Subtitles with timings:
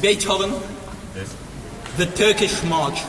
[0.00, 0.50] Beethoven,
[1.98, 3.02] the Turkish March.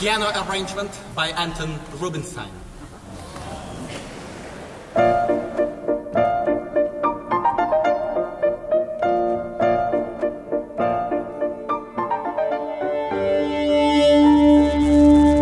[0.00, 2.48] Piano arrangement by Anton Rubinstein.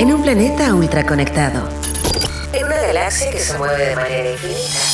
[0.00, 1.68] En un planeta ultraconectado.
[2.52, 4.93] En una galaxia que se mueve de manera infinita.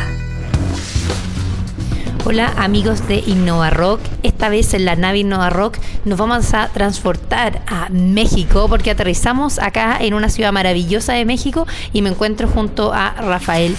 [2.23, 6.67] Hola amigos de Innova Rock, esta vez en la nave Innova Rock nos vamos a
[6.69, 12.47] transportar a México porque aterrizamos acá en una ciudad maravillosa de México y me encuentro
[12.47, 13.75] junto a Rafael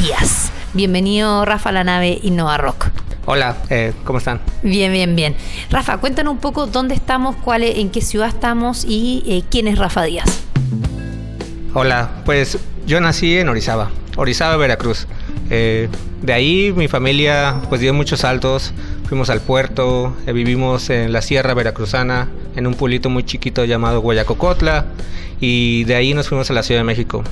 [0.00, 0.50] Díaz.
[0.74, 2.86] Bienvenido Rafa a la nave Innova Rock.
[3.24, 4.40] Hola, eh, ¿cómo están?
[4.62, 5.34] Bien, bien, bien.
[5.70, 9.66] Rafa, cuéntanos un poco dónde estamos, cuál es- en qué ciudad estamos y eh, quién
[9.68, 10.42] es Rafa Díaz.
[11.74, 15.06] Hola, pues yo nací en Orizaba, Orizaba, Veracruz.
[15.50, 15.88] Eh,
[16.22, 18.72] de ahí mi familia pues dio muchos saltos,
[19.08, 24.00] fuimos al puerto, eh, vivimos en la sierra veracruzana, en un pueblito muy chiquito llamado
[24.00, 24.86] Guayacocotla,
[25.40, 27.22] y de ahí nos fuimos a la Ciudad de México.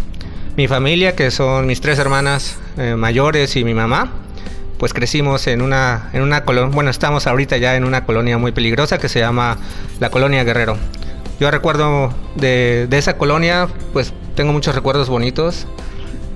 [0.56, 4.12] Mi familia, que son mis tres hermanas eh, mayores y mi mamá,
[4.78, 8.52] pues crecimos en una, en una colonia, bueno, estamos ahorita ya en una colonia muy
[8.52, 9.58] peligrosa que se llama
[9.98, 10.76] la Colonia Guerrero.
[11.40, 15.66] Yo recuerdo de, de esa colonia, pues tengo muchos recuerdos bonitos,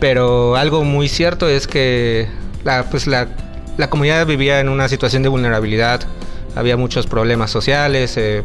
[0.01, 2.29] pero algo muy cierto es que
[2.65, 3.29] la, pues la,
[3.77, 6.01] la comunidad vivía en una situación de vulnerabilidad,
[6.57, 8.43] había muchos problemas sociales, eh,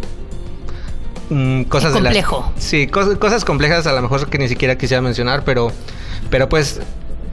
[1.29, 2.51] mm, cosas Es de complejo.
[2.57, 5.71] sí, cos- cosas complejas a lo mejor que ni siquiera quisiera mencionar, pero,
[6.29, 6.79] pero pues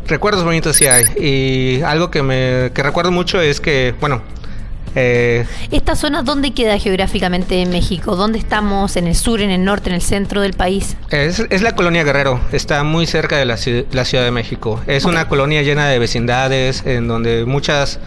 [0.06, 1.04] recuerdos bonitos sí hay.
[1.19, 4.22] Y algo que me que recuerdo mucho es que, bueno,
[4.94, 8.16] eh, ¿Esta zona dónde queda geográficamente en México?
[8.16, 8.96] ¿Dónde estamos?
[8.96, 10.96] ¿En el sur, en el norte, en el centro del país?
[11.10, 14.80] Es, es la colonia Guerrero, está muy cerca de la, ci- la Ciudad de México.
[14.86, 17.98] Es una colonia llena de vecindades en donde muchas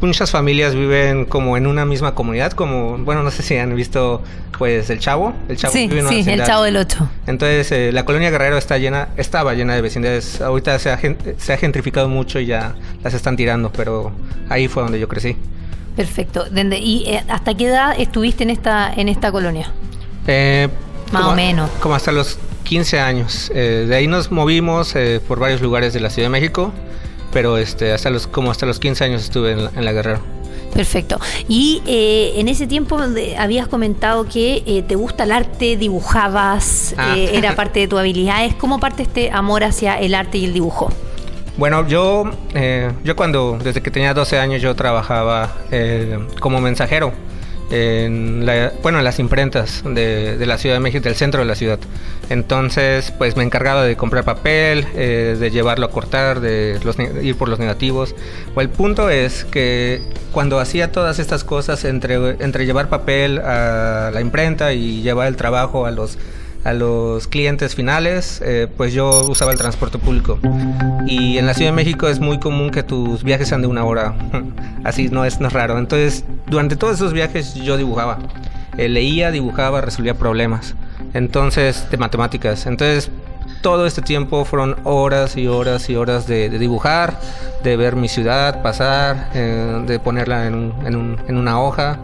[0.00, 4.20] muchas familias viven como en una misma comunidad, como bueno, no sé si han visto
[4.58, 6.00] pues El Chavo, El Chavo sí, vive
[6.32, 6.42] el.
[6.44, 7.08] Chavo del Ocho.
[7.28, 10.40] Entonces, eh, la colonia Guerrero está llena, estaba llena de vecindades.
[10.40, 10.98] Ahorita se ha,
[11.38, 14.10] se ha gentrificado mucho y ya las están tirando, pero
[14.48, 15.36] ahí fue donde yo crecí.
[15.96, 16.44] Perfecto.
[16.54, 19.70] ¿Y eh, hasta qué edad estuviste en esta, en esta colonia?
[20.26, 20.68] Eh,
[21.12, 21.70] Más como- o menos.
[21.80, 23.50] Como hasta los 15 años.
[23.54, 26.72] Eh, de ahí nos movimos eh, por varios lugares de la Ciudad de México,
[27.32, 30.20] pero este, hasta los, como hasta los 15 años estuve en la, en la Guerrero.
[30.72, 31.18] Perfecto.
[31.48, 32.98] Y eh, en ese tiempo
[33.38, 37.14] habías comentado que eh, te gusta el arte, dibujabas, Ah.
[37.16, 38.54] eh, era parte de tu habilidades.
[38.54, 40.90] ¿Cómo parte este amor hacia el arte y el dibujo?
[41.56, 42.24] Bueno, yo,
[42.54, 47.12] eh, yo cuando, desde que tenía 12 años, yo trabajaba eh, como mensajero
[47.70, 51.46] en, la- bueno, en las imprentas de, de la Ciudad de México, del centro de
[51.46, 51.78] la ciudad.
[52.30, 57.36] Entonces, pues me encargaba de comprar papel, eh, de llevarlo a cortar, de los ir
[57.36, 58.14] por los negativos.
[58.54, 60.00] O el punto es que
[60.32, 65.36] cuando hacía todas estas cosas, entre, entre llevar papel a la imprenta y llevar el
[65.36, 66.16] trabajo a los
[66.64, 70.38] a los clientes finales, eh, pues yo usaba el transporte público.
[71.06, 73.84] Y en la Ciudad de México es muy común que tus viajes sean de una
[73.84, 74.14] hora.
[74.84, 75.78] Así no es, no es raro.
[75.78, 78.18] Entonces, durante todos esos viajes yo dibujaba.
[78.78, 80.74] Eh, leía, dibujaba, resolvía problemas.
[81.14, 82.66] Entonces, de matemáticas.
[82.66, 83.10] Entonces,
[83.60, 87.18] todo este tiempo fueron horas y horas y horas de, dibujar,
[87.62, 91.98] de ver mi ciudad pasar, eh, de ponerla en, en un- en una hoja.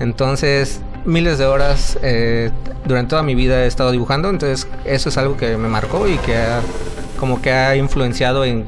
[0.00, 2.50] Entonces, miles de horas eh,
[2.84, 6.16] durante toda mi vida he estado dibujando, entonces eso es algo que me marcó y
[6.18, 6.60] que ha,
[7.22, 8.66] como que ha influenciado en,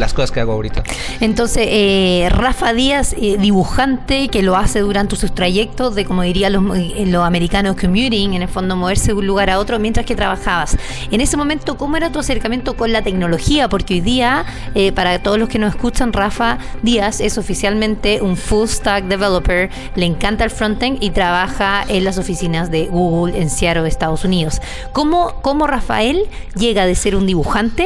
[0.00, 0.82] las cosas que hago ahorita.
[1.20, 6.54] Entonces, eh, Rafa Díaz, eh, dibujante, que lo hace durante sus trayectos de, como dirían
[6.54, 10.06] los, eh, los americanos, commuting, en el fondo moverse de un lugar a otro mientras
[10.06, 10.78] que trabajabas.
[11.10, 13.68] En ese momento, ¿cómo era tu acercamiento con la tecnología?
[13.68, 14.46] Porque hoy día,
[14.94, 20.06] para todos los que nos escuchan, Rafa Díaz es oficialmente un full stack developer, le
[20.06, 24.62] encanta el frontend y trabaja en las oficinas de Google en Seattle, Estados Unidos.
[24.92, 26.22] ¿Cómo, cómo Rafael
[26.56, 27.81] llega de ser un dibujante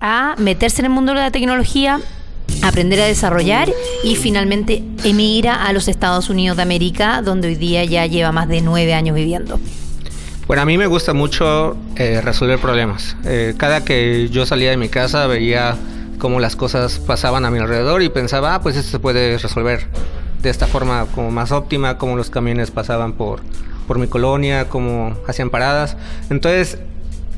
[0.00, 2.00] a meterse en el mundo de la tecnología,
[2.62, 3.72] aprender a desarrollar
[4.04, 8.48] y finalmente emigra a los Estados Unidos de América, donde hoy día ya lleva más
[8.48, 9.60] de nueve años viviendo.
[10.46, 13.16] Bueno, a mí me gusta mucho eh, resolver problemas.
[13.24, 15.76] Eh, cada que yo salía de mi casa veía
[16.18, 19.86] cómo las cosas pasaban a mi alrededor y pensaba, ah, pues esto se puede resolver
[20.42, 23.40] de esta forma como más óptima, cómo los camiones pasaban por,
[23.86, 25.96] por mi colonia, cómo hacían paradas.
[26.28, 26.78] Entonces,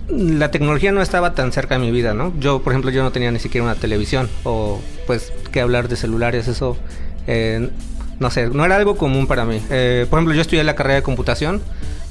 [0.08, 2.32] la tecnología no estaba tan cerca de mi vida, ¿no?
[2.38, 5.96] Yo, por ejemplo, yo no tenía ni siquiera una televisión o pues que hablar de
[5.96, 6.76] celulares, eso,
[7.26, 7.70] eh,
[8.18, 9.60] no sé, no era algo común para mí.
[9.70, 11.62] Eh, por ejemplo, yo estudié la carrera de computación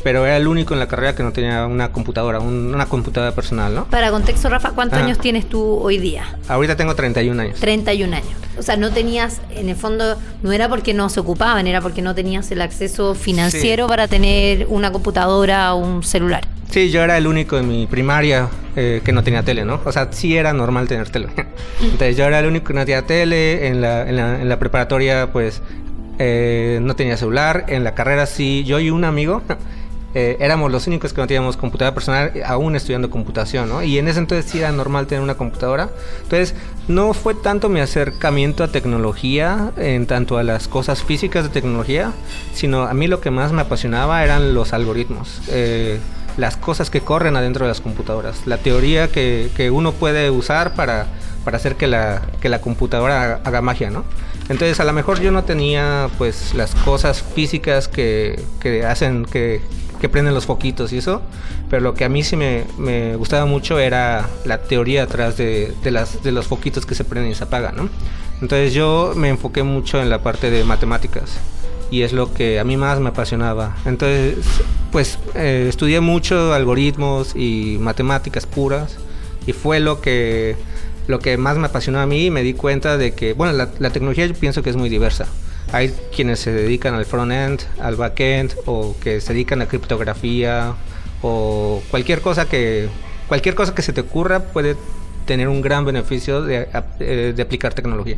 [0.04, 3.74] pero era el único en la carrera que no tenía una computadora, una computadora personal,
[3.74, 3.86] ¿no?
[3.86, 6.38] Para contexto, Rafa, ¿cuántos años tienes tú hoy día?
[6.50, 7.60] Ahorita tengo 31 años.
[7.60, 8.30] 31 años.
[8.58, 12.02] O sea, no tenías, en el fondo, no era porque no se ocupaban, era porque
[12.02, 16.44] no tenías el acceso financiero para tener una computadora o un celular.
[16.74, 19.80] Sí, yo era el único en mi primaria eh, que no tenía tele, ¿no?
[19.86, 21.28] O sea, sí era normal tener tele.
[21.84, 24.58] Entonces yo era el único que no tenía tele, en la, en la, en la
[24.58, 25.62] preparatoria pues
[26.18, 29.44] eh, no tenía celular, en la carrera sí, yo y un amigo
[30.16, 33.84] eh, éramos los únicos que no teníamos computadora personal, aún estudiando computación, ¿no?
[33.84, 35.92] Y en ese entonces sí era normal tener una computadora.
[36.24, 36.56] Entonces,
[36.88, 42.14] no fue tanto mi acercamiento a tecnología, en tanto a las cosas físicas de tecnología,
[42.56, 45.40] sino a mí lo que más me apasionaba eran los algoritmos.
[45.50, 46.00] Eh,
[46.38, 50.74] las cosas que corren adentro de las computadoras, la teoría que, que uno puede usar
[50.74, 51.08] para,
[51.44, 54.04] para hacer que la, que la computadora haga magia, ¿no?
[54.50, 59.62] Entonces a lo mejor yo no tenía pues las cosas físicas que, que hacen que,
[60.02, 61.22] que prenden los foquitos y eso,
[61.70, 65.74] pero lo que a mí sí me, me gustaba mucho era la teoría atrás de,
[65.82, 67.90] de, las, de los foquitos que se prenden y se apagan, ¿no?
[68.42, 71.38] Entonces yo me enfoqué mucho en la parte de matemáticas
[71.90, 73.78] y es lo que a mí más me apasionaba.
[73.86, 74.36] Entonces,
[74.94, 78.96] pues eh, estudié mucho algoritmos y matemáticas puras
[79.48, 80.56] y fue lo que,
[81.08, 83.70] lo que más me apasionó a mí y me di cuenta de que, bueno, la,
[83.80, 85.26] la tecnología yo pienso que es muy diversa.
[85.72, 90.76] Hay quienes se dedican al front-end, al back-end o que se dedican a criptografía
[91.24, 92.88] o cualquier cosa que
[93.28, 94.76] cualquier cosa que se te ocurra puede
[95.26, 96.68] tener un gran beneficio de,
[97.00, 98.18] eh, de aplicar tecnología.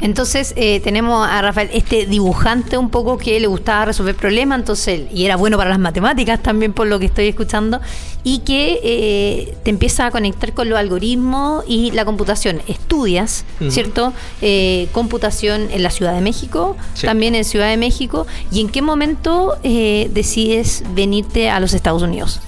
[0.00, 5.02] Entonces eh, tenemos a Rafael, este dibujante un poco que le gustaba resolver problemas, entonces
[5.12, 7.80] y era bueno para las matemáticas también por lo que estoy escuchando,
[8.22, 12.60] y que eh, te empieza a conectar con los algoritmos y la computación.
[12.66, 14.12] Estudias, ¿cierto?
[14.42, 18.82] Eh, computación en la Ciudad de México, también en Ciudad de México, y en qué
[18.82, 22.40] momento decides venirte a los Estados Unidos.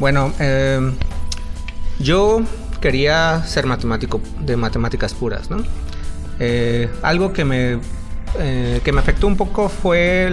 [0.00, 0.32] Bueno,
[1.98, 2.42] yo
[2.80, 5.64] quería ser matemático de matemáticas puras, ¿no?
[6.40, 7.78] Eh, algo que me,
[8.38, 10.30] eh, que me afectó un poco fue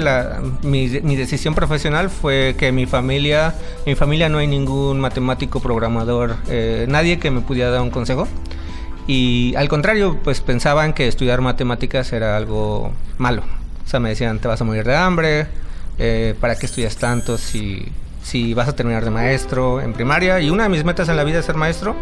[0.64, 3.54] mi, decisión profesional fue que mi familia,
[3.86, 8.28] mi familia no hay ningún matemático programador, eh, nadie que me pudiera dar un consejo.
[9.08, 13.44] Y al contrario, pues pensaban que estudiar matemáticas era algo malo.
[13.86, 15.48] O sea, me decían, te vas a morir de hambre,
[16.40, 17.92] ¿para qué estudias tanto si,
[18.24, 20.40] si vas a terminar de maestro en primaria?
[20.40, 21.96] Y una de mis metas en la vida es ser maestro,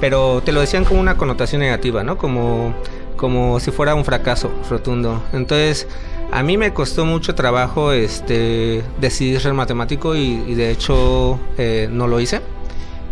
[0.00, 2.18] pero te lo decían como una connotación negativa, ¿no?
[2.18, 2.74] Como
[3.20, 5.22] como si fuera un fracaso rotundo.
[5.34, 5.86] Entonces,
[6.32, 12.08] a mí me costó mucho trabajo este, decidir ser matemático y, de hecho eh, no
[12.08, 12.40] lo hice.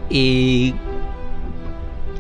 [0.09, 0.75] Y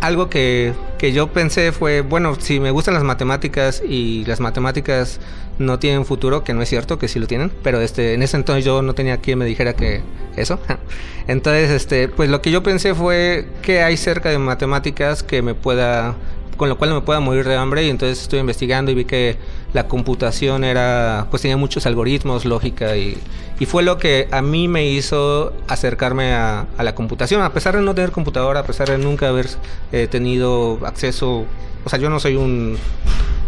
[0.03, 5.19] algo que, que, yo pensé fue, bueno, si me gustan las matemáticas y las matemáticas
[5.59, 8.37] no tienen futuro, que no es cierto, que sí lo tienen, pero este, en ese
[8.37, 10.03] entonces yo no tenía quien me dijera que
[10.37, 10.61] eso.
[11.27, 15.55] Entonces, este, pues lo que yo pensé fue que hay cerca de matemáticas que me
[15.55, 16.17] pueda
[16.59, 19.05] con lo cual no me pueda morir de hambre y entonces estoy investigando y vi
[19.07, 19.39] que
[19.73, 23.17] la computación era, pues tenía muchos algoritmos, lógica y,
[23.61, 27.83] y fue lo que a mí me hizo acercarme a, la computación, a pesar de
[27.83, 29.47] no tener computadora, a pesar de nunca haber
[29.93, 31.47] eh, tenido acceso,
[31.85, 32.77] o sea, yo no soy un...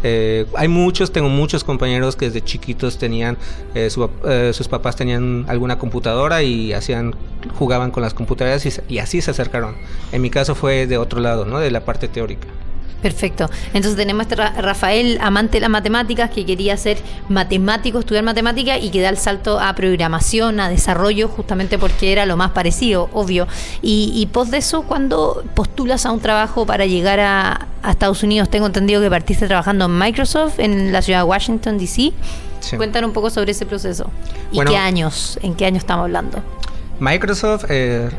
[0.02, 3.36] Eh, hay muchos, tengo muchos compañeros que desde chiquitos tenían,
[3.74, 3.90] eh,
[4.24, 7.14] eh, sus papás tenían alguna computadora y hacían,
[7.58, 9.74] jugaban con las computadoras y, y así se acercaron.
[10.12, 11.58] En mi caso fue de otro lado, ¿no?
[11.58, 12.46] De la parte teórica.
[13.02, 13.48] Perfecto.
[13.68, 18.90] Entonces tenemos este Rafael, amante de las matemáticas, que quería ser matemático, estudiar matemática y
[18.90, 23.48] que da el salto a programación, a desarrollo, justamente porque era lo más parecido, obvio.
[23.80, 28.22] Y, y pos de eso, cuando postulas a un trabajo para llegar a, a, Estados
[28.22, 32.12] Unidos, tengo entendido que partiste trabajando en Microsoft en la ciudad de Washington, D.C.
[32.60, 32.76] Sí.
[32.76, 34.10] Cuéntanos un poco sobre ese proceso.
[34.52, 35.38] ¿Y bueno, qué años?
[35.42, 36.42] ¿En qué años estamos hablando?
[36.98, 38.10] Microsoft eh,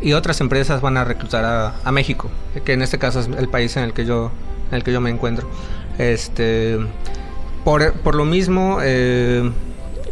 [0.00, 2.30] y otras empresas van a reclutar a, a, México,
[2.64, 4.30] que en este caso es el país en el que yo,
[4.70, 5.48] en el que yo me encuentro.
[5.98, 6.78] Este,
[7.64, 9.50] por, por lo mismo, eh,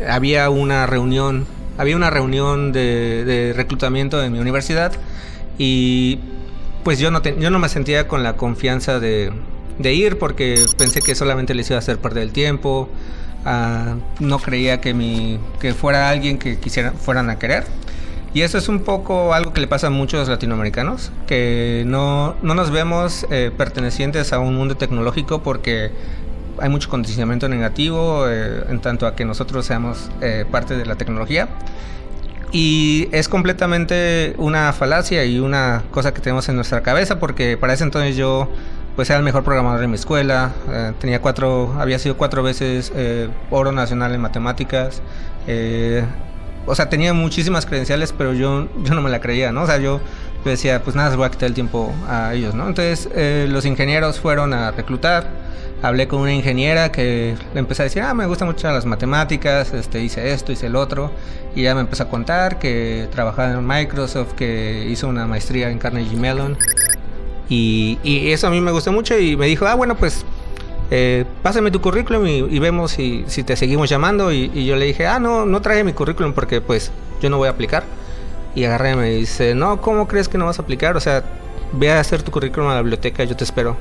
[0.08, 1.46] había una reunión,
[1.78, 4.92] había una reunión de, de, reclutamiento en mi universidad
[5.58, 6.18] y
[6.84, 9.32] pues yo no, te, yo no me sentía con la confianza de,
[9.78, 12.88] de, ir porque pensé que solamente les iba a hacer perder el tiempo.
[13.44, 17.64] Uh, no creía que, mi, que fuera alguien que quisiera, fueran a querer.
[18.34, 22.54] Y eso es un poco algo que le pasa a muchos latinoamericanos, que no, no
[22.54, 25.90] nos vemos eh, pertenecientes a un mundo tecnológico porque
[26.58, 30.96] hay mucho condicionamiento negativo eh, en tanto a que nosotros seamos eh, parte de la
[30.96, 31.48] tecnología.
[32.52, 37.74] Y es completamente una falacia y una cosa que tenemos en nuestra cabeza porque para
[37.74, 38.48] ese entonces yo
[38.96, 40.52] pues era el mejor programador de mi escuela,
[41.00, 42.92] tenía cuatro, había sido cuatro veces
[43.50, 45.00] oro nacional en matemáticas,
[46.66, 49.62] o sea, tenía muchísimas credenciales, pero yo, yo no me la creía, ¿no?
[49.62, 50.00] O sea, yo
[50.44, 52.66] decía, pues nada, se voy a quitar el tiempo a ellos, ¿no?
[52.68, 53.08] Entonces
[53.48, 55.28] los ingenieros fueron a reclutar,
[55.82, 59.72] hablé con una ingeniera que le empecé a decir, ah, me gustan mucho las matemáticas,
[59.72, 61.12] este, hice esto, hice el otro,
[61.54, 65.78] y ella me empezó a contar que trabajaba en Microsoft, que hizo una maestría en
[65.78, 66.56] Carnegie Mellon,
[67.48, 70.24] y, y eso a mí me gustó mucho y me dijo, ah, bueno, pues
[70.94, 75.06] eh, pásame tu currículum y, vemos si, te seguimos llamando, y, y, yo le dije,
[75.06, 77.84] ah, no, no traje mi currículum porque pues yo no voy a aplicar,
[78.54, 80.94] y agarré y me dice, no, ¿cómo crees que no vas a aplicar?
[80.98, 81.24] O sea,
[81.72, 83.78] ve a hacer tu currículum a la biblioteca, yo te espero.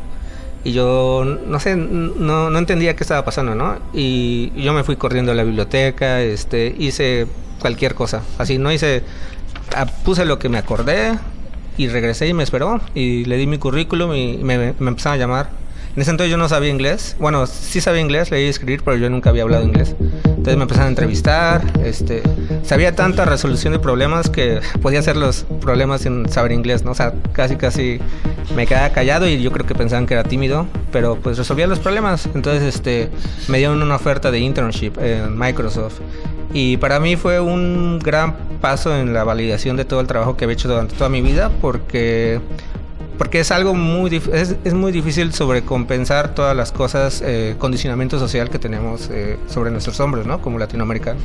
[0.63, 3.77] Y yo, no sé, no, no entendía qué estaba pasando, ¿no?
[3.91, 7.27] Y yo me fui corriendo a la biblioteca, este, hice
[7.59, 8.21] cualquier cosa.
[8.37, 9.03] Así, no hice,
[9.75, 11.19] ah, puse lo que me acordé
[11.75, 12.79] y regresé y me esperó.
[12.95, 15.60] Y le di mi currículum y me, me empezaron a llamar
[15.95, 17.15] en ese entonces yo no sabía inglés.
[17.19, 19.95] Bueno, sí sabía inglés, leí y escribir, pero yo nunca había hablado inglés.
[20.25, 21.61] Entonces me empezaron a entrevistar.
[21.83, 22.23] Este,
[22.63, 26.91] sabía tanta resolución de problemas que podía hacer los problemas sin saber inglés, ¿no?
[26.91, 27.99] O sea, casi, casi
[28.55, 31.79] me quedaba callado y yo creo que pensaban que era tímido, pero pues resolvía los
[31.79, 32.27] problemas.
[32.33, 33.09] Entonces, este,
[33.49, 35.99] me dieron una oferta de internship en Microsoft.
[36.53, 40.45] Y para mí fue un gran paso en la validación de todo el trabajo que
[40.45, 42.39] había hecho durante toda mi vida, porque
[43.21, 48.49] porque es algo muy es, es, muy difícil sobrecompensar todas las cosas, eh, condicionamiento social
[48.49, 50.41] que tenemos eh, sobre nuestros hombres, ¿no?
[50.41, 51.21] Como latinoamericanos.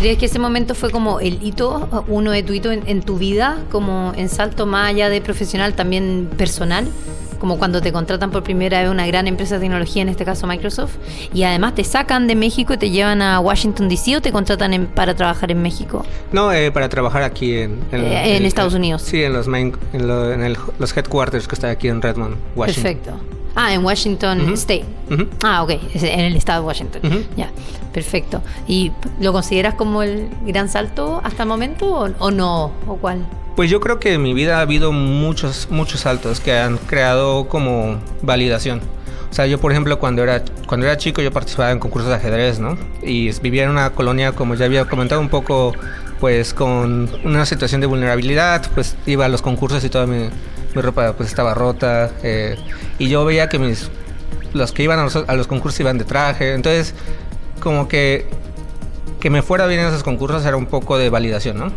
[0.00, 3.18] ¿Crees que ese momento fue como el hito, uno de tu hito en, en tu
[3.18, 6.88] vida, como en salto más allá de profesional, también personal?
[7.38, 10.46] Como cuando te contratan por primera vez una gran empresa de tecnología, en este caso
[10.46, 10.96] Microsoft,
[11.32, 14.88] y además te sacan de México y te llevan a Washington DC o te contratan
[14.94, 16.04] para trabajar en México?
[16.32, 19.02] No, eh, para trabajar aquí en, en, eh, Estados Unidos.
[19.02, 22.82] Sí, en los main, en, los headquarters que está aquí en Redmond, Washington.
[22.82, 23.38] Perfecto.
[23.54, 24.84] Ah, en Washington State.
[25.42, 27.26] Ah, ok, en el estado de Washington.
[27.36, 27.50] Ya,
[27.92, 28.40] perfecto.
[28.68, 32.72] ¿Y lo consideras como el gran salto hasta el momento o, o no?
[32.86, 33.26] ¿O cuál?
[33.58, 37.48] Pues yo creo que en mi vida ha habido muchos, muchos saltos que han creado
[37.48, 38.80] como validación.
[39.32, 42.14] O sea, yo por ejemplo cuando era, cuando era chico yo participaba en concursos de
[42.14, 42.78] ajedrez, ¿no?
[43.02, 45.72] Y vivía en una colonia, como ya había comentado un poco,
[46.20, 50.28] pues con una situación de vulnerabilidad, pues iba a los concursos y toda mi,
[50.76, 52.12] mi ropa pues estaba rota.
[52.22, 52.56] Eh,
[53.00, 53.90] y yo veía que mis,
[54.52, 56.54] los que iban a los, a los concursos iban de traje.
[56.54, 56.94] Entonces,
[57.58, 58.24] como que
[59.18, 61.72] que me fuera bien en esos concursos era un poco de validación, ¿no?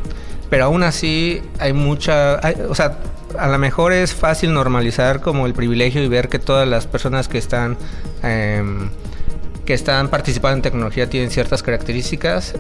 [0.52, 2.98] Pero aún así hay mucha, o sea,
[3.40, 7.30] a lo mejor es fácil normalizar como el privilegio y ver que todas las personas
[7.30, 7.78] que están
[8.22, 8.90] em,
[9.66, 12.56] que están participando en tecnología tienen ciertas características.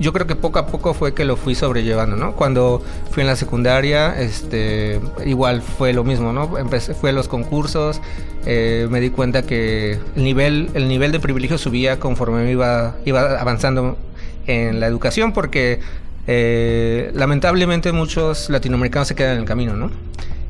[0.00, 2.34] Yo creo que poco a poco fue que lo fui sobrellevando, ¿no?
[2.34, 6.58] Cuando fui en la secundaria, este, igual fue lo mismo, ¿no?
[6.58, 8.00] Empecé, fue los concursos,
[8.44, 12.96] eh, me di cuenta que el nivel, el nivel de privilegio subía conforme me iba,
[13.04, 13.96] iba avanzando
[14.48, 15.78] en la educación, porque
[16.26, 19.90] eh, lamentablemente muchos latinoamericanos se quedan en el camino, ¿no?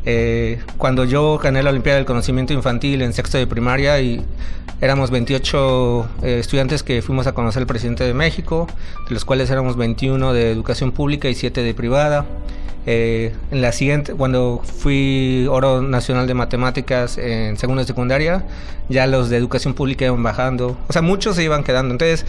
[0.07, 4.23] Eh, cuando yo gané la Olimpiada del Conocimiento Infantil en sexto de primaria y
[4.81, 8.66] éramos 28 eh, estudiantes que fuimos a conocer al presidente de México,
[9.09, 12.26] de los cuales éramos 21 de educación pública y 7 de privada.
[12.87, 18.45] en la siguiente, cuando fui oro nacional de matemáticas en segunda y secundaria,
[18.90, 20.76] ya los de educación pública iban bajando.
[20.88, 21.93] O sea, muchos se iban quedando.
[21.93, 22.26] Entonces,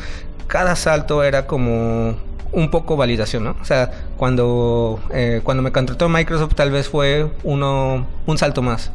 [0.47, 2.15] cada salto era como
[2.51, 3.55] un poco validación, ¿no?
[3.61, 8.91] O sea, cuando, eh, cuando me contrató Microsoft tal vez fue uno, un salto más.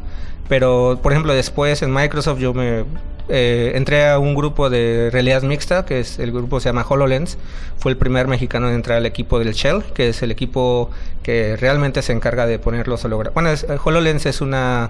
[0.49, 2.83] Pero, por ejemplo, después en Microsoft yo me
[3.29, 7.37] eh, entré a un grupo de realidad mixta, que es el grupo se llama HoloLens.
[7.77, 10.89] Fue el primer mexicano en entrar al equipo del Shell, que es el equipo
[11.23, 13.33] que realmente se encarga de poner los hologramas.
[13.33, 14.89] Bueno, es, HoloLens es una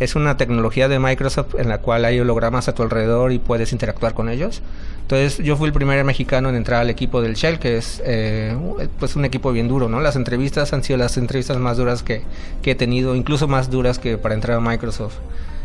[0.00, 3.72] es una tecnología de Microsoft en la cual hay hologramas a tu alrededor y puedes
[3.72, 4.62] interactuar con ellos.
[5.02, 8.56] Entonces yo fui el primer mexicano en entrar al equipo del Shell, que es eh,
[8.98, 10.00] pues un equipo bien duro, ¿no?
[10.00, 12.22] Las entrevistas han sido las entrevistas más duras que,
[12.62, 15.16] que he tenido, incluso más duras que para entrar a Microsoft.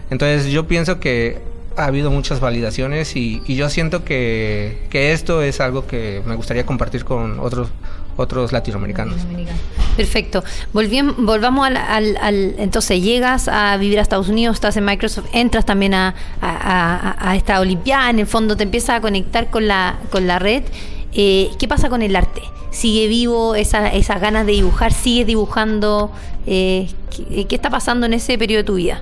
[0.09, 1.39] Entonces yo pienso que
[1.77, 6.35] ha habido muchas validaciones y, y yo siento que, que, esto es algo que me
[6.35, 7.69] gustaría compartir con otros
[8.19, 9.15] otros latinoamericanos.
[9.97, 10.43] Perfecto.
[10.73, 11.77] volvamos al,
[12.17, 17.29] al, Entonces, llegas a vivir a Estados Unidos, estás en Microsoft, entras también a, a,
[17.29, 20.63] a, esta Olimpiada, en el fondo te empiezas a conectar con la, con la red
[21.11, 22.41] Eh, ¿Qué pasa con el arte?
[22.69, 24.93] ¿Sigue vivo esa, esas ganas de dibujar?
[24.93, 26.11] ¿Sigues dibujando?
[26.45, 29.01] Eh, ¿qué, qué está pasando en ese periodo de tu vida?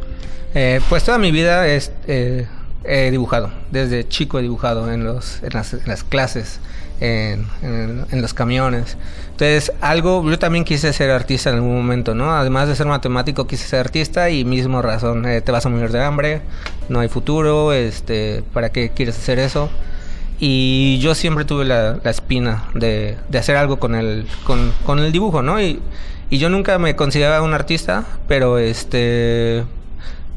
[0.55, 2.47] Eh, pues toda mi vida es, eh,
[2.85, 3.51] he dibujado.
[3.71, 6.59] Desde chico he dibujado en, los, en, las, en las clases,
[6.99, 8.97] en, en- en los camiones.
[9.31, 12.31] Entonces, algo, yo también quise ser artista en algún momento, ¿no?
[12.35, 15.91] Además de ser matemático, quise ser artista y mismo razón, eh, te vas a morir
[15.91, 16.41] de hambre,
[16.89, 19.69] no hay futuro, este, ¿para qué quieres hacer eso?
[20.39, 24.99] Y yo siempre tuve la, la espina de, de hacer algo con el, con, con
[24.99, 25.59] el dibujo, ¿no?
[25.61, 25.79] Y,
[26.29, 29.63] y yo nunca me consideraba un artista, pero este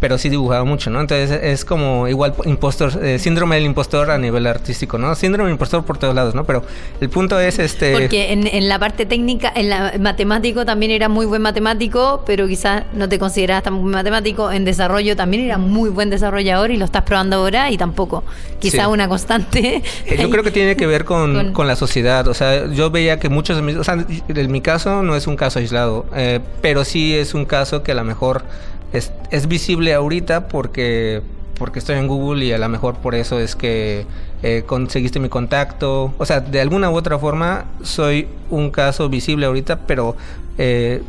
[0.01, 1.01] pero sí dibujaba mucho, ¿no?
[1.01, 5.15] Entonces es como igual impostor, eh, síndrome del impostor a nivel artístico, ¿no?
[5.15, 6.45] Síndrome del impostor por todos lados, ¿no?
[6.45, 6.65] Pero
[7.01, 7.93] el punto es este...
[7.93, 12.49] Porque en, en la parte técnica, en la matemático también era muy buen matemático, pero
[12.49, 14.51] quizás no te considerabas tan buen matemático.
[14.51, 18.25] En desarrollo también era muy buen desarrollador y lo estás probando ahora y tampoco.
[18.59, 18.91] Quizás Sí.
[18.93, 19.83] una constante.
[20.07, 22.27] Eh, Yo creo que tiene que ver con, Con- con la sociedad.
[22.29, 23.77] O sea, yo veía que muchos de mis...
[23.77, 23.95] O sea,
[24.29, 27.93] en mi caso no es un caso aislado, eh, pero sí es un caso que
[27.93, 28.45] a lo mejor
[28.93, 31.23] es, es visible ahorita porque,
[31.59, 34.07] porque estoy en Google y a lo mejor por eso es que
[34.43, 36.15] eh, conseguiste mi contacto.
[36.19, 40.17] O sea, de alguna u otra forma soy un caso visible ahorita, pero
[40.59, 41.03] eh,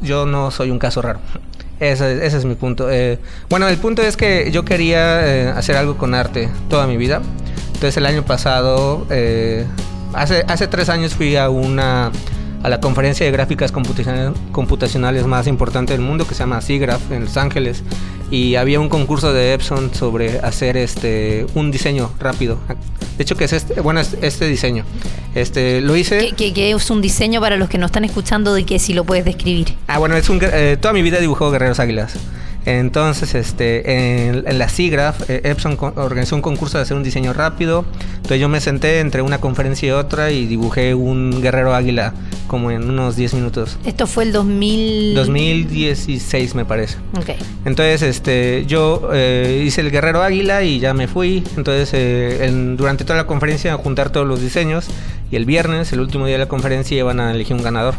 [0.00, 1.20] yo no soy un caso raro.
[1.78, 2.90] Ese, ese es mi punto.
[2.90, 3.18] Eh,
[3.50, 7.20] bueno, el punto es que yo quería eh, hacer algo con arte toda mi vida.
[7.66, 9.66] Entonces el año pasado, eh,
[10.14, 12.10] hace, hace tres años fui a una
[12.62, 13.72] a la conferencia de gráficas
[14.52, 17.82] computacionales, más importante del mundo que se llama SIGGRAPH en Los Ángeles
[18.30, 22.58] y había un concurso de Epson sobre hacer este un diseño rápido.
[23.16, 24.84] De hecho que es este, bueno, es este diseño.
[25.34, 28.52] Este lo hice que, que- que es un diseño para los que no están escuchando
[28.54, 29.74] de que si lo puedes describir.
[29.86, 32.14] Ah, bueno, es un, eh, toda mi vida dibujó guerreros águilas.
[32.66, 37.32] Entonces, este, en, en la SIGGRAPH, eh, Epson organizó un concurso de hacer un diseño
[37.32, 37.84] rápido.
[38.16, 42.12] Entonces yo me senté entre una conferencia y otra y dibujé un guerrero águila
[42.48, 43.78] como en unos 10 minutos.
[43.86, 45.14] Esto fue el 2000...
[45.14, 46.96] 2016 me parece.
[47.16, 47.30] Ok.
[47.64, 51.44] Entonces, este, yo eh, hice el guerrero águila y ya me fui.
[51.56, 54.86] Entonces, eh, en- durante toda la conferencia a juntar todos los diseños
[55.30, 57.94] y el viernes, el último día de la conferencia, iban a elegir un ganador.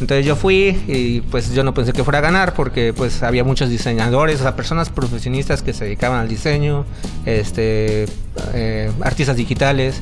[0.00, 3.42] Entonces yo fui y pues yo no pensé que fuera a ganar porque pues había
[3.42, 6.84] muchos diseñadores, o sea, personas profesionistas que se dedicaban al diseño,
[7.26, 8.06] este,
[8.54, 10.00] eh, artistas digitales.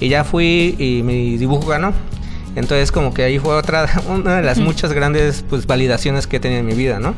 [0.00, 1.92] Y ya fui y mi dibujo ganó.
[2.56, 6.40] Entonces como que ahí fue otra, una de las muchas grandes pues validaciones que he
[6.40, 7.14] tenido en mi vida, ¿no?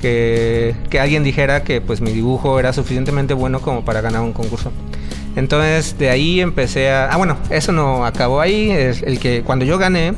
[0.00, 4.32] Que, que alguien dijera que pues mi dibujo era suficientemente bueno como para ganar un
[4.32, 4.72] concurso.
[5.36, 7.06] Entonces de ahí empecé a...
[7.06, 8.70] Ah, bueno, eso no acabó ahí.
[8.70, 10.14] Es el que cuando yo gané,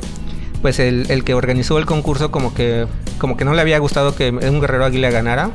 [0.61, 4.15] pues el, el que organizó el concurso como que, como que no le había gustado
[4.15, 5.51] que un guerrero águila ganara.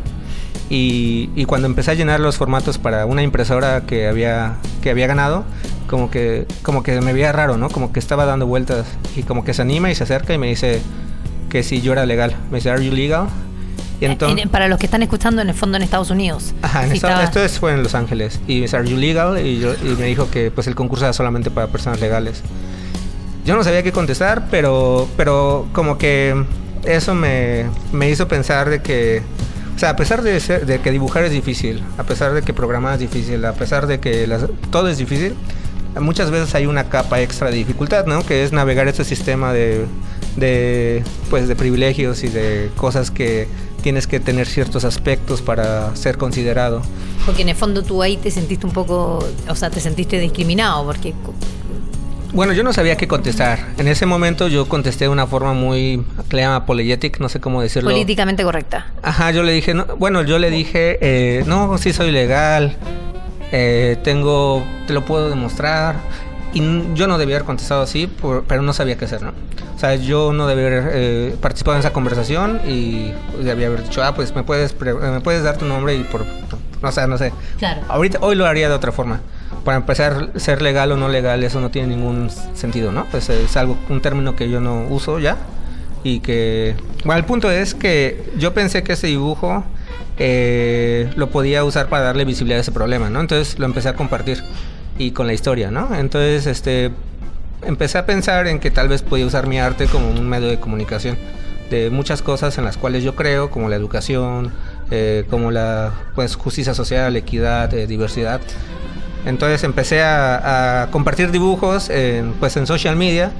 [0.68, 5.06] Y, y cuando empecé a llenar los formatos para una impresora que había, que había
[5.06, 5.44] ganado,
[5.86, 7.70] como que, como que me veía raro, ¿no?
[7.70, 8.84] Como que estaba dando vueltas
[9.16, 10.82] y como que se anima y se acerca y me dice
[11.50, 12.34] que si yo era legal.
[12.50, 13.28] Me dice, ¿Are you legal?
[14.00, 14.42] Y entonces...
[14.42, 16.52] En- para los que están escuchando en el fondo en Estados Unidos.
[16.62, 18.40] Ajá, en esta- estaba- esto es- fue en Los Ángeles.
[18.48, 19.38] Y me dice, ¿Are you legal?
[19.46, 22.42] Y, yo- y me dijo que pues el concurso era solamente para personas legales.
[23.46, 26.34] Yo no sabía qué contestar, pero, pero como que
[26.84, 29.22] eso me, me hizo pensar de que,
[29.74, 32.52] o sea, a pesar de, ser- de que dibujar es difícil, a pesar de que
[32.52, 34.28] programar es difícil, a pesar de que
[34.70, 35.34] todo es difícil,
[36.00, 38.24] muchas veces hay una capa extra de dificultad, ¿no?
[38.26, 39.86] Que es navegar este sistema de,
[40.36, 43.48] de, pues, de privilegios y de cosas que
[43.82, 46.82] tienes que tener ciertos aspectos para ser considerado.
[47.24, 50.84] Porque en el fondo tú ahí te sentiste un poco, o sea, te sentiste discriminado
[50.84, 51.14] porque
[52.32, 53.58] Bueno, yo no sabía qué contestar.
[53.78, 57.62] En ese momento yo contesté de una forma muy, le llama apologetic, no sé cómo
[57.62, 57.90] decirlo.
[57.90, 58.86] políticamente correcta.
[59.02, 62.76] Ajá, yo le dije, no, bueno, yo le dije, eh, no, sí soy legal,
[63.52, 65.96] eh, tengo, te lo puedo demostrar.
[66.52, 66.62] Y
[66.94, 69.32] yo no debía haber contestado así, por- pero no sabía qué hacer, ¿no?
[69.74, 73.12] O sea, yo no debía haber eh, participado en esa conversación y
[73.42, 76.24] debía haber dicho, ah, pues me puedes, pre- me puedes dar tu nombre y por,
[76.82, 77.32] no sé, no sé.
[77.58, 77.82] Claro.
[77.88, 79.20] Ahorita, hoy lo haría de otra forma.
[79.66, 83.04] Para empezar, ser legal o no legal, eso no tiene ningún sentido, ¿no?
[83.10, 85.36] Pues es algo, un término que yo no uso ya.
[86.04, 89.64] Y que, bueno, el punto es que yo pensé que ese dibujo
[90.18, 93.20] eh, lo podía usar para darle visibilidad a ese problema, ¿no?
[93.20, 94.40] Entonces lo empecé a compartir
[94.98, 95.92] y con la historia, ¿no?
[95.96, 96.92] Entonces, este,
[97.62, 100.60] empecé a pensar en que tal vez podía usar mi arte como un medio de
[100.60, 101.18] comunicación
[101.70, 104.52] de muchas cosas en las cuales yo creo, como la educación,
[104.92, 108.40] eh, como la pues, justicia social, equidad, eh, diversidad.
[109.26, 113.32] Entonces empecé a, a compartir dibujos en, pues, en social media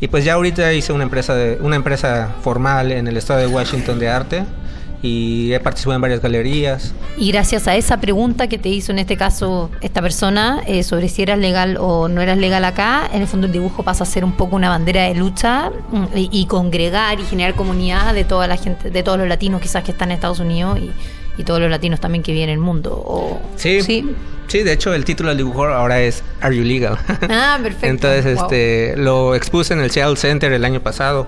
[0.00, 3.46] y pues ya ahorita hice una empresa, de, una empresa formal en el estado de
[3.46, 4.44] Washington de arte
[5.02, 6.92] y he participado en varias galerías.
[7.16, 11.08] Y gracias a esa pregunta que te hizo en este caso esta persona eh, sobre
[11.08, 14.06] si eras legal o no eras legal acá, en el fondo el dibujo pasa a
[14.06, 18.24] ser un poco una bandera de lucha mm, y, y congregar y generar comunidad de
[18.24, 20.90] toda la gente, de todos los latinos quizás que están en Estados Unidos y,
[21.38, 22.92] y todos los latinos también que viven en el mundo.
[22.92, 24.04] O, Sí, sí,
[24.58, 26.98] de hecho el título del dibujo ahora es Are You Legal?
[27.30, 27.86] Ah, perfecto.
[27.86, 28.44] Entonces Wow.
[28.44, 31.26] este lo expuse en el Seattle Center el año pasado.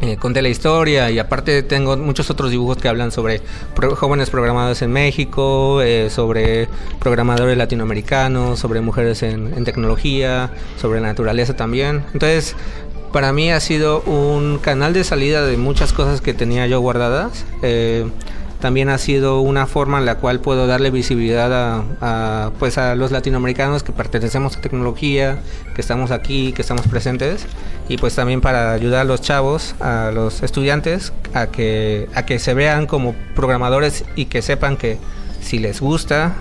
[0.00, 3.40] Eh, conté la historia y aparte tengo muchos otros dibujos que hablan sobre
[3.74, 11.00] pro- jóvenes programadores en México, eh, sobre programadores latinoamericanos, sobre mujeres en, en tecnología, sobre
[11.00, 12.02] naturaleza también.
[12.12, 12.54] Entonces,
[13.12, 17.44] para mí ha sido un canal de salida de muchas cosas que tenía yo guardadas.
[17.62, 18.04] Eh,
[18.64, 23.12] también ha sido una forma en la cual puedo darle visibilidad a, pues a los
[23.12, 25.36] latinoamericanos que pertenecemos a tecnología,
[25.74, 27.44] que estamos aquí, que estamos presentes
[27.90, 32.38] y pues también para ayudar a los chavos, a los estudiantes a que a que
[32.38, 34.96] se vean como programadores y que sepan que
[35.42, 36.32] si les gusta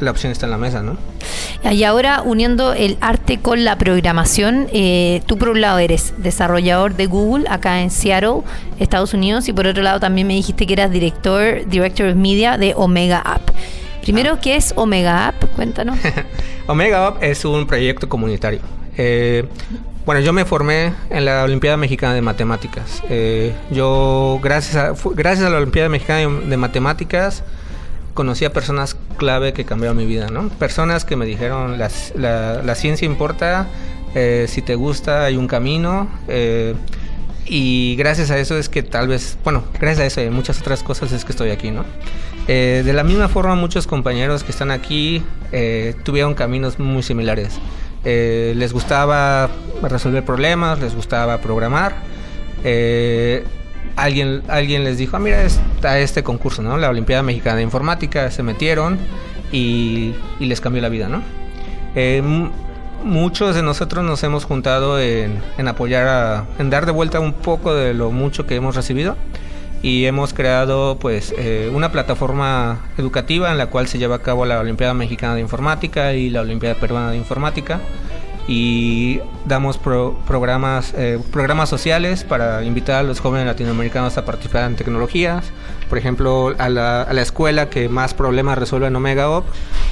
[0.00, 0.96] la opción está en la mesa, ¿no?
[1.62, 6.94] Y ahora uniendo el arte con la programación, eh, tú por un lado eres desarrollador
[6.94, 8.42] de Google acá en Seattle,
[8.78, 12.56] Estados Unidos, y por otro lado también me dijiste que eras director, director of media
[12.56, 13.50] de Omega App.
[14.02, 15.44] Primero, ¿qué es Omega App?
[15.54, 15.98] Cuéntanos.
[16.66, 18.60] Omega Up es un proyecto comunitario.
[18.96, 19.44] Eh,
[20.06, 23.02] bueno, yo me formé en la Olimpiada Mexicana de Matemáticas.
[23.10, 27.44] Eh, yo, gracias a, gracias a la Olimpiada Mexicana de, de Matemáticas,
[28.14, 30.48] conocí a personas clave que cambiaron mi vida, ¿no?
[30.48, 33.66] Personas que me dijeron, "Las- la, la ciencia importa,
[34.14, 36.08] eh, si te gusta hay un camino.
[36.28, 36.74] eh,
[37.46, 40.82] y gracias a eso es que tal vez, bueno, gracias a eso y muchas otras
[40.84, 41.84] cosas es que estoy aquí, ¿no?
[42.46, 47.58] Eh, de la misma forma, muchos compañeros que están aquí eh, tuvieron caminos muy similares.
[48.04, 49.50] Eh, les gustaba
[49.82, 51.94] resolver problemas, les gustaba programar.
[52.62, 53.44] Eh,
[54.02, 56.76] alguien, alguien les dijo, ah, mira, está este concurso, ¿no?
[56.76, 58.98] La Olimpiada Mexicana de Informática, se metieron
[59.52, 61.22] y, les cambió la vida, ¿no?
[61.94, 62.22] Eh,
[63.04, 67.32] muchos de nosotros nos hemos juntado en, en apoyar, a, en dar de vuelta un
[67.32, 69.16] poco de lo mucho que hemos recibido
[69.82, 74.44] y hemos creado pues eh, una plataforma educativa en la cual se lleva a cabo
[74.44, 77.80] la Olimpiada Mexicana de Informática y la Olimpiada Peruana de Informática
[78.50, 84.64] y damos pro- programas eh, programas sociales para invitar a los jóvenes latinoamericanos a participar
[84.64, 85.44] en tecnologías.
[85.88, 89.44] Por ejemplo a la, a la escuela que más problemas resuelve en Omega Op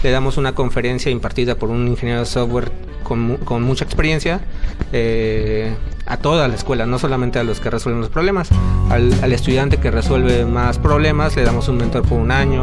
[0.02, 2.72] le damos una conferencia impartida por un ingeniero de software
[3.04, 4.40] con, con mucha experiencia
[4.92, 5.72] eh,
[6.08, 8.48] a toda la escuela, no solamente a los que resuelven los problemas.
[8.90, 12.60] Al, al estudiante que resuelve más problemas le damos un mentor por un año.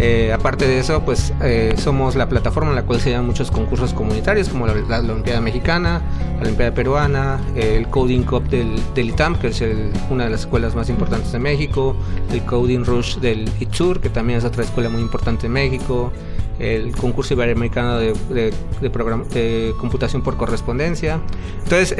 [0.00, 3.50] Eh, aparte de eso, pues eh, somos la plataforma en la cual se dan muchos
[3.50, 6.00] concursos comunitarios como la, la- la Olimpiada Mexicana,
[6.36, 10.40] la Olimpiada Peruana, el Coding Cup del, del ITAM, que es el- una de las
[10.40, 11.96] escuelas más importantes de México,
[12.32, 16.12] el Coding Rush del ITSUR, que también es otra escuela muy importante en México,
[16.60, 21.18] el concurso iberoamericano de, de, de de computación por correspondencia.
[21.64, 21.94] Entonces,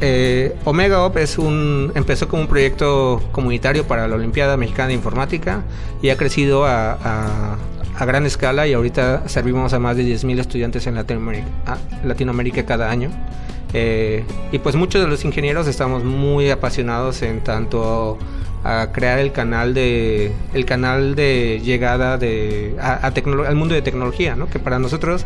[0.00, 4.94] eh, Omega Op es un, empezó como un proyecto comunitario para la Olimpiada Mexicana de
[4.94, 5.62] Informática
[6.02, 7.56] y ha crecido a,
[8.00, 13.10] gran escala y ahorita servimos a más de 10.000 estudiantes en Latinoamérica, cada año.
[13.74, 18.18] Eh, y pues muchos de los ingenieros estamos muy apasionados en tanto
[18.64, 24.48] a crear el canal de el canal de llegada de al mundo de tecnología, ¿no?
[24.48, 25.24] Que para nosotros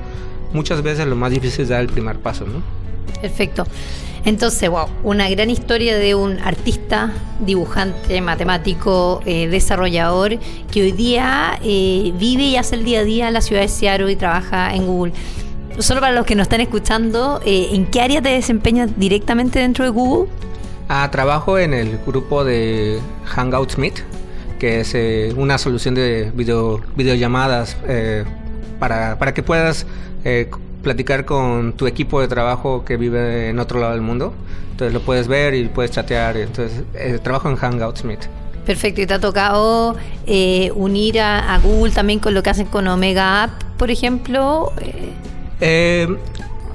[0.52, 2.44] muchas veces lo más difícil es dar el primer paso.
[3.20, 3.64] Perfecto.
[4.24, 10.38] Entonces, wow, una gran historia de un artista, dibujante, matemático, eh, desarrollador,
[10.72, 13.68] que hoy día eh, vive y hace el día a día en la ciudad de
[13.68, 15.12] Seattle y trabaja en Google.
[15.78, 19.84] Solo para los que nos están escuchando, eh, ¿en qué área te desempeñas directamente dentro
[19.84, 20.30] de Google?
[20.88, 24.04] Ah, trabajo en el grupo de Hangouts Meet,
[24.58, 27.76] que es una solución de video, videollamadas
[28.78, 29.86] para, para que puedas
[30.84, 34.32] platicar con tu equipo de trabajo que vive en otro lado del mundo.
[34.70, 36.36] Entonces lo puedes ver y puedes chatear.
[36.36, 38.28] Entonces eh, trabajo en Hangouts Meet.
[38.64, 42.66] Perfecto, y te ha tocado eh, unir a, a Google también con lo que hacen
[42.66, 44.72] con Omega App, por ejemplo.
[44.80, 45.12] Eh,
[45.60, 46.08] Eh,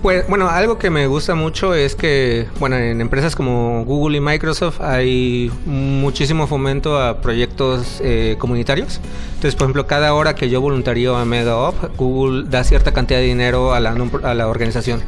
[0.02, 4.22] pues bueno, algo que me gusta mucho es que, bueno, en empresas como Google y
[4.22, 9.02] Microsoft hay muchísimo fomento a proyectos eh, comunitarios.
[9.36, 13.26] Entonces, por ejemplo, cada hora que yo voluntario a MegaUp, Google da cierta cantidad de
[13.26, 15.02] dinero a la, non- a la organización.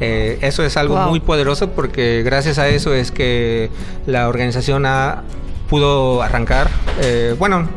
[0.00, 1.08] Eh, eso es algo Wow.
[1.08, 3.70] muy poderoso porque gracias a eso es que
[4.06, 5.22] la organización ha,
[5.68, 6.68] pudo arrancar.
[7.00, 7.68] eh, bueno,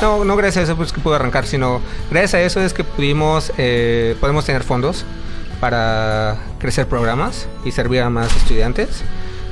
[0.00, 2.82] no, no gracias a eso pues, que pudo arrancar, sino gracias a eso es que
[2.84, 5.04] pudimos, eh, podemos tener fondos
[5.62, 9.04] para crecer programas y servir a más estudiantes.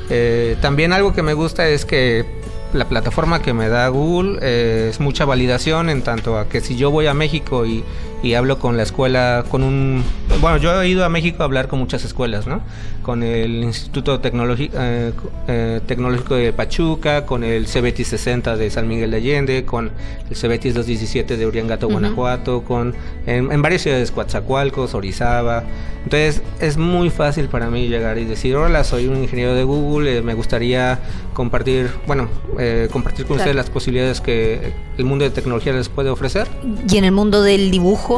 [0.08, 2.26] Eh, también algo que me gusta es que
[2.72, 6.74] la plataforma que me da Google eh, es mucha validación en tanto a que si
[6.74, 7.84] yo voy a México y,
[8.22, 10.04] y, hablo con la escuela, con un...
[10.40, 12.60] Bueno, yo he ido a México a hablar con muchas escuelas, ¿no?
[13.02, 15.12] Con el Instituto Tecnológico, eh,
[15.48, 19.90] eh, Tecnológico de Pachuca, con el CBT 60 de San Miguel de Allende, con
[20.30, 21.92] el CBT 217 de Uriangato, uh -huh.
[21.92, 22.94] Guanajuato, con,
[23.26, 25.64] en, en, varias ciudades, Coatzacoalcos, Orizaba.
[26.04, 30.18] Entonces es muy fácil para mí llegar y decir, hola, soy un ingeniero de Google,
[30.18, 30.98] eh, me gustaría
[31.34, 32.28] compartir, bueno,
[32.58, 33.50] eh, compartir con claro.
[33.50, 36.48] ustedes las posibilidades que el mundo de tecnología les puede ofrecer.
[36.88, 38.09] ¿Y en el mundo del dibujo?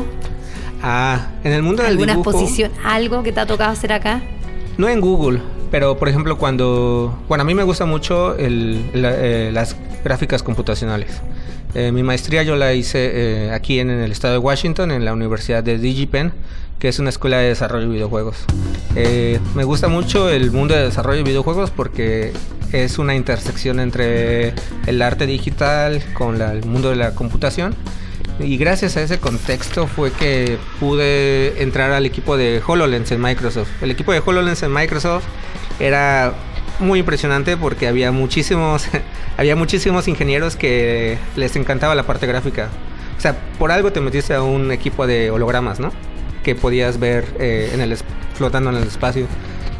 [0.83, 2.31] Ah, en el mundo del ¿Alguna dibujo.
[2.31, 4.21] ¿Alguna exposición, algo que te ha tocado hacer acá?
[4.79, 9.13] No en Google, pero por ejemplo cuando, bueno, a mí me gusta mucho el, la,
[9.15, 11.21] eh, las gráficas computacionales.
[11.75, 15.05] Eh, mi maestría yo la hice eh, aquí en, en, el estado de Washington, en
[15.05, 16.33] la Universidad de DigiPen,
[16.79, 18.45] que es una escuela de desarrollo de videojuegos.
[18.97, 22.33] Eh, me gusta mucho el mundo de desarrollo de videojuegos porque
[22.73, 24.53] es una intersección entre
[24.87, 27.75] el arte digital con la, el mundo de la computación.
[28.39, 33.69] Y gracias a ese contexto fue que pude entrar al equipo de HoloLens en Microsoft.
[33.83, 35.25] El equipo de HoloLens en Microsoft
[35.79, 36.35] era
[36.79, 38.87] muy impresionante porque había muchísimos
[39.37, 42.69] había muchísimos ingenieros que les encantaba la parte gráfica.
[43.17, 45.93] O sea, por algo te metiste a un equipo de hologramas, ¿no?
[46.43, 47.97] Que podías ver eh, en el
[48.35, 49.27] flotando en el espacio.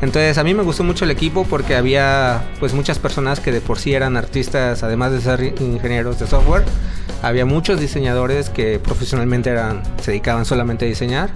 [0.03, 3.61] Entonces a mí me gustó mucho el equipo porque había pues muchas personas que de
[3.61, 6.65] por sí eran artistas, además de ser ingenieros de software.
[7.23, 11.31] Había muchos diseñadores que profesionalmente eran, se dedicaban solamente a diseñar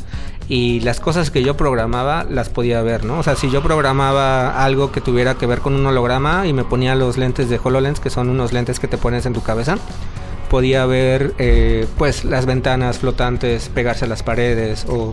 [0.48, 3.20] y las cosas que yo programaba las podía ver, ¿no?
[3.20, 6.64] O sea, si yo programaba algo que tuviera que ver con un holograma y me
[6.64, 9.76] ponía los lentes de HoloLens, que son unos lentes que te pones en tu cabeza,
[10.50, 15.12] podía ver eh, pues las ventanas flotantes pegarse a las paredes o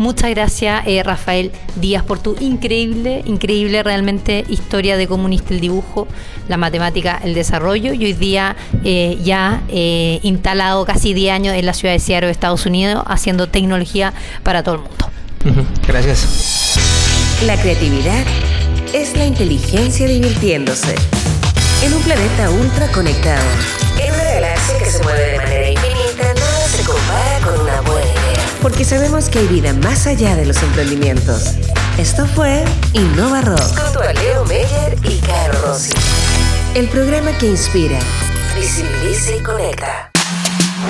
[0.00, 6.08] Muchas gracias, eh, Rafael Díaz, por tu increíble, increíble realmente historia de comunista el dibujo,
[6.48, 11.66] la matemática, el desarrollo y hoy día eh, ya eh, instalado casi 10 años en
[11.66, 15.10] la ciudad de Seattle, Estados Unidos, haciendo tecnología para todo el mundo.
[15.44, 15.86] Uh -huh.
[15.86, 16.78] Gracias.
[17.44, 18.24] La creatividad
[18.94, 20.94] es la inteligencia divirtiéndose
[21.82, 23.44] en un planeta ultra conectado.
[24.02, 28.19] En una galaxia que se mueve de manera infinita, nada se compara con una buena
[28.60, 31.54] porque sabemos que hay vida más allá de los emprendimientos.
[31.98, 33.60] Esto fue Innova Rock.
[33.60, 35.92] Junto a Leo Meyer y Caro Rossi.
[36.74, 37.98] El programa que inspira,
[38.54, 40.10] visibiliza y conecta.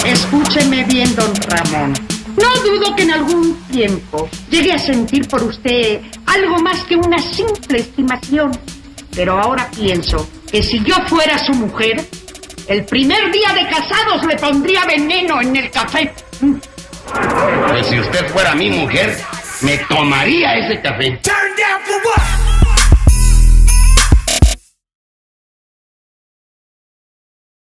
[0.05, 1.95] Escúcheme bien, don Ramón.
[2.37, 7.19] No dudo que en algún tiempo llegue a sentir por usted algo más que una
[7.19, 8.53] simple estimación.
[9.15, 12.07] Pero ahora pienso que si yo fuera su mujer,
[12.69, 16.13] el primer día de casados le pondría veneno en el café.
[17.69, 19.17] Pues si usted fuera mi mujer,
[19.63, 21.19] me tomaría ese café.
[21.23, 22.50] Turn down for what?